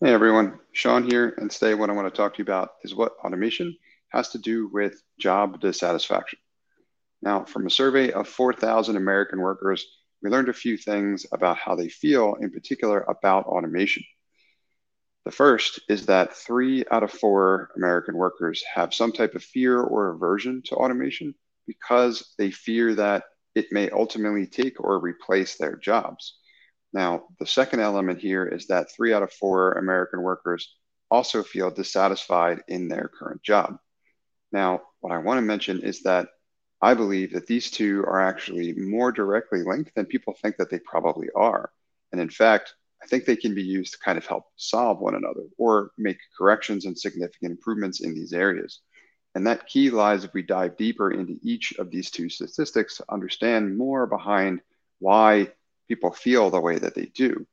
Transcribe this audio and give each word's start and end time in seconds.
Hey 0.00 0.12
everyone, 0.12 0.60
Sean 0.70 1.10
here, 1.10 1.34
and 1.38 1.50
today 1.50 1.74
what 1.74 1.90
I 1.90 1.92
want 1.92 2.06
to 2.06 2.16
talk 2.16 2.34
to 2.34 2.38
you 2.38 2.44
about 2.44 2.70
is 2.84 2.94
what 2.94 3.16
automation 3.24 3.76
has 4.10 4.28
to 4.28 4.38
do 4.38 4.68
with 4.68 5.02
job 5.18 5.60
dissatisfaction. 5.60 6.38
Now, 7.20 7.44
from 7.44 7.66
a 7.66 7.70
survey 7.70 8.12
of 8.12 8.28
4,000 8.28 8.94
American 8.94 9.40
workers, 9.40 9.84
we 10.22 10.30
learned 10.30 10.50
a 10.50 10.52
few 10.52 10.76
things 10.76 11.26
about 11.32 11.56
how 11.56 11.74
they 11.74 11.88
feel, 11.88 12.36
in 12.40 12.52
particular 12.52 13.00
about 13.08 13.46
automation. 13.46 14.04
The 15.24 15.32
first 15.32 15.80
is 15.88 16.06
that 16.06 16.32
three 16.32 16.84
out 16.92 17.02
of 17.02 17.10
four 17.10 17.70
American 17.76 18.16
workers 18.16 18.62
have 18.72 18.94
some 18.94 19.10
type 19.10 19.34
of 19.34 19.42
fear 19.42 19.80
or 19.80 20.14
aversion 20.14 20.62
to 20.66 20.76
automation 20.76 21.34
because 21.66 22.36
they 22.38 22.52
fear 22.52 22.94
that 22.94 23.24
it 23.56 23.72
may 23.72 23.90
ultimately 23.90 24.46
take 24.46 24.78
or 24.78 25.00
replace 25.00 25.56
their 25.56 25.74
jobs. 25.74 26.37
Now, 26.92 27.24
the 27.38 27.46
second 27.46 27.80
element 27.80 28.20
here 28.20 28.46
is 28.46 28.66
that 28.68 28.90
three 28.90 29.12
out 29.12 29.22
of 29.22 29.32
four 29.32 29.72
American 29.72 30.22
workers 30.22 30.74
also 31.10 31.42
feel 31.42 31.70
dissatisfied 31.70 32.62
in 32.68 32.88
their 32.88 33.08
current 33.08 33.42
job. 33.42 33.78
Now, 34.52 34.82
what 35.00 35.12
I 35.12 35.18
want 35.18 35.38
to 35.38 35.42
mention 35.42 35.82
is 35.82 36.02
that 36.02 36.28
I 36.80 36.94
believe 36.94 37.32
that 37.32 37.46
these 37.46 37.70
two 37.70 38.00
are 38.04 38.20
actually 38.20 38.72
more 38.74 39.12
directly 39.12 39.62
linked 39.62 39.94
than 39.94 40.06
people 40.06 40.34
think 40.34 40.56
that 40.56 40.70
they 40.70 40.78
probably 40.78 41.28
are. 41.34 41.70
And 42.12 42.20
in 42.20 42.30
fact, 42.30 42.74
I 43.02 43.06
think 43.06 43.24
they 43.24 43.36
can 43.36 43.54
be 43.54 43.62
used 43.62 43.92
to 43.92 43.98
kind 43.98 44.18
of 44.18 44.26
help 44.26 44.44
solve 44.56 45.00
one 45.00 45.14
another 45.14 45.42
or 45.56 45.90
make 45.98 46.18
corrections 46.36 46.84
and 46.84 46.98
significant 46.98 47.52
improvements 47.52 48.00
in 48.00 48.14
these 48.14 48.32
areas. 48.32 48.80
And 49.34 49.46
that 49.46 49.66
key 49.66 49.90
lies 49.90 50.24
if 50.24 50.32
we 50.34 50.42
dive 50.42 50.76
deeper 50.76 51.10
into 51.10 51.38
each 51.42 51.74
of 51.78 51.90
these 51.90 52.10
two 52.10 52.28
statistics 52.28 52.96
to 52.96 53.04
understand 53.08 53.76
more 53.76 54.06
behind 54.06 54.60
why 54.98 55.52
people 55.88 56.12
feel 56.12 56.50
the 56.50 56.60
way 56.60 56.78
that 56.78 56.94
they 56.94 57.06
do. 57.06 57.46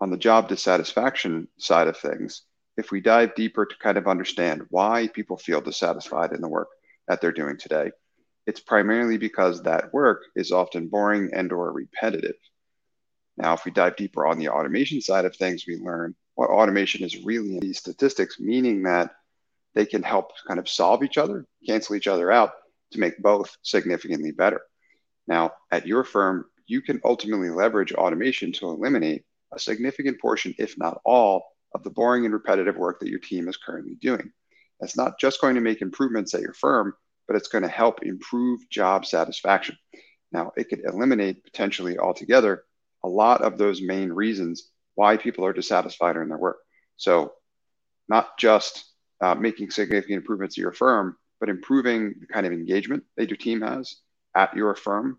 On 0.00 0.10
the 0.10 0.16
job 0.16 0.48
dissatisfaction 0.48 1.48
side 1.58 1.88
of 1.88 1.96
things, 1.96 2.42
if 2.76 2.90
we 2.90 3.00
dive 3.00 3.34
deeper 3.34 3.64
to 3.64 3.76
kind 3.78 3.96
of 3.96 4.06
understand 4.06 4.66
why 4.68 5.08
people 5.08 5.38
feel 5.38 5.60
dissatisfied 5.62 6.32
in 6.32 6.42
the 6.42 6.48
work 6.48 6.68
that 7.08 7.20
they're 7.20 7.32
doing 7.32 7.56
today, 7.56 7.92
it's 8.46 8.60
primarily 8.60 9.16
because 9.16 9.62
that 9.62 9.92
work 9.92 10.22
is 10.34 10.52
often 10.52 10.88
boring 10.88 11.30
and 11.32 11.50
or 11.52 11.72
repetitive. 11.72 12.36
Now, 13.36 13.54
if 13.54 13.64
we 13.64 13.70
dive 13.70 13.96
deeper 13.96 14.26
on 14.26 14.38
the 14.38 14.48
automation 14.48 15.00
side 15.00 15.24
of 15.24 15.34
things, 15.36 15.64
we 15.66 15.76
learn 15.76 16.14
what 16.34 16.50
automation 16.50 17.04
is 17.04 17.24
really 17.24 17.54
in 17.54 17.60
these 17.60 17.78
statistics, 17.78 18.38
meaning 18.38 18.82
that 18.84 19.14
they 19.74 19.86
can 19.86 20.02
help 20.02 20.32
kind 20.46 20.60
of 20.60 20.68
solve 20.68 21.02
each 21.02 21.18
other, 21.18 21.46
cancel 21.66 21.96
each 21.96 22.06
other 22.06 22.30
out 22.30 22.52
to 22.92 23.00
make 23.00 23.18
both 23.18 23.56
significantly 23.62 24.30
better. 24.30 24.60
Now, 25.26 25.52
at 25.70 25.86
your 25.86 26.04
firm, 26.04 26.46
you 26.66 26.82
can 26.82 27.00
ultimately 27.04 27.50
leverage 27.50 27.92
automation 27.92 28.52
to 28.52 28.66
eliminate 28.66 29.24
a 29.52 29.58
significant 29.58 30.20
portion, 30.20 30.54
if 30.58 30.76
not 30.78 31.00
all, 31.04 31.44
of 31.74 31.82
the 31.82 31.90
boring 31.90 32.24
and 32.24 32.34
repetitive 32.34 32.76
work 32.76 33.00
that 33.00 33.08
your 33.08 33.18
team 33.18 33.48
is 33.48 33.56
currently 33.56 33.96
doing. 34.00 34.32
That's 34.80 34.96
not 34.96 35.18
just 35.18 35.40
going 35.40 35.54
to 35.54 35.60
make 35.60 35.82
improvements 35.82 36.34
at 36.34 36.40
your 36.40 36.54
firm, 36.54 36.94
but 37.26 37.36
it's 37.36 37.48
going 37.48 37.62
to 37.62 37.68
help 37.68 38.02
improve 38.02 38.68
job 38.70 39.06
satisfaction. 39.06 39.76
Now, 40.32 40.52
it 40.56 40.68
could 40.68 40.80
eliminate 40.84 41.44
potentially 41.44 41.98
altogether 41.98 42.64
a 43.04 43.08
lot 43.08 43.42
of 43.42 43.58
those 43.58 43.80
main 43.82 44.12
reasons 44.12 44.70
why 44.94 45.16
people 45.16 45.44
are 45.44 45.52
dissatisfied 45.52 46.16
in 46.16 46.28
their 46.28 46.38
work. 46.38 46.58
So, 46.96 47.32
not 48.08 48.38
just 48.38 48.84
uh, 49.20 49.34
making 49.34 49.70
significant 49.70 50.18
improvements 50.18 50.54
to 50.54 50.60
your 50.60 50.72
firm, 50.72 51.16
but 51.40 51.48
improving 51.48 52.14
the 52.20 52.26
kind 52.26 52.46
of 52.46 52.52
engagement 52.52 53.04
that 53.16 53.28
your 53.28 53.36
team 53.36 53.60
has 53.60 53.96
at 54.34 54.56
your 54.56 54.74
firm 54.74 55.18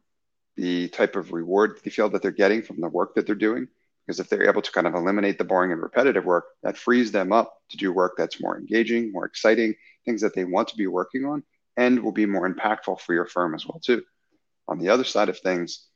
the 0.58 0.89
type 0.89 1.16
of 1.16 1.31
reward 1.31 1.75
that 1.75 1.83
they 1.83 1.91
feel 1.91 2.09
that 2.09 2.22
they're 2.22 2.31
getting 2.31 2.61
from 2.61 2.81
the 2.81 2.89
work 2.89 3.16
that 3.16 3.25
they're 3.25 3.36
doing. 3.36 3.67
Because 4.05 4.19
if 4.19 4.30
they're 4.30 4.50
able 4.50 4.61
to 4.61 4.72
kind 4.72 4.88
of 4.88 4.95
eliminate 4.95 5.38
the 5.38 5.44
boring 5.44 5.72
and 5.72 5.81
repetitive 5.81 6.25
work, 6.25 6.45
that 6.64 6.77
frees 6.77 7.11
them 7.11 7.31
up 7.31 7.53
to 7.69 7.77
do 7.77 7.91
work 7.91 8.14
that's 8.17 8.41
more 8.41 8.58
engaging, 8.58 9.11
more 9.11 9.25
exciting, 9.25 9.75
things 10.05 10.22
that 10.22 10.33
they 10.33 10.45
want 10.45 10.69
to 10.69 10.77
be 10.77 10.88
working 10.88 11.25
on, 11.25 11.44
and 11.75 12.02
will 12.02 12.14
be 12.14 12.25
more 12.25 12.49
impactful 12.49 12.99
for 13.02 13.14
your 13.14 13.25
firm 13.25 13.53
as 13.53 13.66
well 13.66 13.80
too. 13.80 14.02
On 14.67 14.80
the 14.80 14.89
other 14.89 15.04
side 15.04 15.30
of 15.30 15.37
things, 15.39 15.87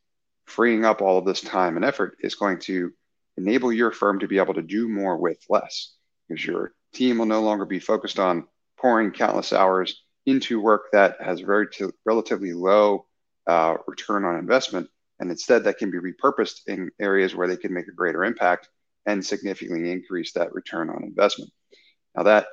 freeing 0.46 0.86
up 0.86 1.02
all 1.02 1.18
of 1.18 1.26
this 1.26 1.42
time 1.42 1.76
and 1.76 1.86
effort 1.86 2.18
is 2.20 2.36
going 2.36 2.60
to 2.60 2.92
enable 3.38 3.72
your 3.72 3.92
firm 3.92 4.20
to 4.20 4.28
be 4.28 4.38
able 4.38 4.54
to 4.54 4.62
do 4.62 4.88
more 4.88 5.18
with 5.18 5.38
less 5.50 5.94
because 6.28 6.46
your 6.46 6.74
team 6.94 7.18
will 7.18 7.26
no 7.26 7.42
longer 7.42 7.66
be 7.66 7.80
focused 7.80 8.20
on 8.20 8.46
pouring 8.78 9.12
countless 9.12 9.54
hours 9.54 10.04
into 10.26 10.62
work 10.62 10.84
that 10.92 11.22
has 11.22 11.40
very 11.40 11.68
t- 11.68 11.86
relatively 12.06 12.54
low 12.54 13.06
uh, 13.48 13.76
return 13.88 14.26
on 14.26 14.38
investment. 14.38 14.90
And 15.20 15.30
instead, 15.30 15.64
that 15.64 15.78
can 15.78 15.92
be 15.92 16.00
repurposed 16.00 16.62
in 16.68 16.90
areas 17.00 17.36
where 17.36 17.48
they 17.48 17.58
can 17.58 17.74
make 17.74 17.88
a 17.88 17.94
greater 17.94 18.24
impact 18.24 18.70
and 19.06 19.26
significantly 19.26 19.92
increase 19.92 20.34
that 20.34 20.54
return 20.54 20.90
on 20.90 21.04
investment. 21.04 21.52
Now, 22.16 22.24
that 22.24 22.48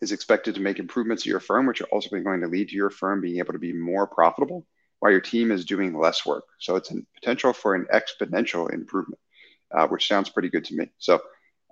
is 0.00 0.12
expected 0.12 0.54
to 0.54 0.60
make 0.60 0.78
improvements 0.78 1.24
to 1.24 1.30
your 1.30 1.40
firm, 1.40 1.66
which 1.66 1.80
are 1.80 1.88
ultimately 1.92 2.24
going 2.24 2.40
to 2.40 2.48
lead 2.48 2.68
to 2.68 2.76
your 2.76 2.90
firm 2.90 3.20
being 3.20 3.38
able 3.38 3.52
to 3.52 3.58
be 3.58 3.72
more 3.72 4.06
profitable 4.06 4.66
while 5.00 5.12
your 5.12 5.20
team 5.20 5.50
is 5.50 5.64
doing 5.64 5.98
less 5.98 6.26
work. 6.26 6.44
So 6.58 6.76
it's 6.76 6.90
a 6.90 6.96
potential 7.14 7.52
for 7.52 7.74
an 7.74 7.86
exponential 7.92 8.72
improvement, 8.72 9.20
uh, 9.76 9.86
which 9.88 10.08
sounds 10.08 10.28
pretty 10.28 10.48
good 10.48 10.64
to 10.66 10.76
me. 10.76 10.90
So 10.98 11.20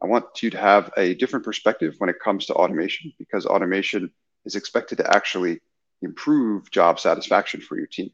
I 0.03 0.07
want 0.07 0.43
you 0.43 0.51
to 0.51 0.59
have 0.59 0.91
a 0.97 1.15
different 1.15 1.45
perspective 1.45 1.95
when 1.99 2.11
it 2.11 2.21
comes 2.23 2.47
to 2.47 2.55
automation 2.55 3.13
because 3.19 3.47
automation 3.47 4.11
is 4.45 4.55
expected 4.55 4.99
to 4.99 5.15
actually 5.15 5.61
improve 6.07 6.71
job 6.71 6.99
satisfaction 6.99 7.61
for 7.61 7.77
your 7.77 7.87
team. 7.87 8.11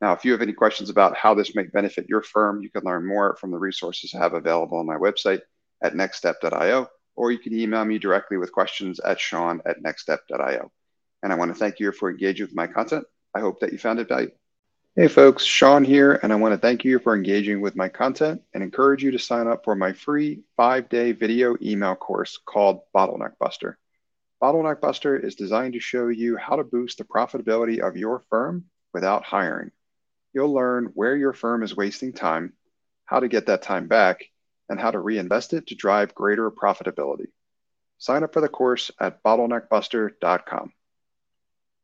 Now, 0.00 0.12
if 0.12 0.24
you 0.24 0.32
have 0.32 0.42
any 0.42 0.52
questions 0.52 0.90
about 0.90 1.16
how 1.16 1.34
this 1.34 1.54
may 1.54 1.64
benefit 1.64 2.08
your 2.08 2.22
firm, 2.22 2.62
you 2.62 2.70
can 2.70 2.82
learn 2.84 3.06
more 3.06 3.36
from 3.36 3.50
the 3.50 3.58
resources 3.58 4.14
I 4.14 4.18
have 4.18 4.34
available 4.34 4.78
on 4.78 4.86
my 4.86 4.96
website 4.96 5.40
at 5.82 5.94
nextstep.io, 5.94 6.88
or 7.16 7.32
you 7.32 7.38
can 7.38 7.58
email 7.58 7.84
me 7.84 7.98
directly 7.98 8.36
with 8.36 8.52
questions 8.52 9.00
at 9.00 9.20
sean 9.20 9.60
at 9.66 9.82
nextstep.io. 9.82 10.70
And 11.22 11.32
I 11.32 11.36
want 11.36 11.52
to 11.52 11.58
thank 11.58 11.80
you 11.80 11.92
for 11.92 12.10
engaging 12.10 12.46
with 12.46 12.54
my 12.54 12.66
content. 12.66 13.04
I 13.34 13.40
hope 13.40 13.60
that 13.60 13.72
you 13.72 13.78
found 13.78 14.00
it 14.00 14.08
valuable. 14.08 14.36
Hey 14.94 15.08
folks, 15.08 15.44
Sean 15.44 15.84
here, 15.84 16.20
and 16.22 16.32
I 16.32 16.36
want 16.36 16.52
to 16.52 16.58
thank 16.58 16.84
you 16.84 16.98
for 16.98 17.16
engaging 17.16 17.62
with 17.62 17.76
my 17.76 17.88
content 17.88 18.42
and 18.52 18.62
encourage 18.62 19.02
you 19.02 19.10
to 19.12 19.18
sign 19.18 19.46
up 19.46 19.64
for 19.64 19.74
my 19.74 19.94
free 19.94 20.42
five 20.54 20.90
day 20.90 21.12
video 21.12 21.56
email 21.62 21.94
course 21.94 22.38
called 22.44 22.82
Bottleneck 22.94 23.38
Buster. 23.40 23.78
Bottleneck 24.42 24.80
Buster 24.80 25.16
is 25.16 25.36
designed 25.36 25.74
to 25.74 25.78
show 25.78 26.08
you 26.08 26.36
how 26.36 26.56
to 26.56 26.64
boost 26.64 26.98
the 26.98 27.04
profitability 27.04 27.78
of 27.78 27.96
your 27.96 28.24
firm 28.28 28.64
without 28.92 29.22
hiring. 29.22 29.70
You'll 30.34 30.52
learn 30.52 30.86
where 30.94 31.14
your 31.14 31.32
firm 31.32 31.62
is 31.62 31.76
wasting 31.76 32.12
time, 32.12 32.52
how 33.04 33.20
to 33.20 33.28
get 33.28 33.46
that 33.46 33.62
time 33.62 33.86
back, 33.86 34.24
and 34.68 34.80
how 34.80 34.90
to 34.90 34.98
reinvest 34.98 35.52
it 35.52 35.68
to 35.68 35.76
drive 35.76 36.16
greater 36.16 36.50
profitability. 36.50 37.26
Sign 37.98 38.24
up 38.24 38.32
for 38.32 38.40
the 38.40 38.48
course 38.48 38.90
at 38.98 39.22
bottleneckbuster.com. 39.22 40.72